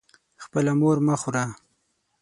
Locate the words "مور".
0.79-0.97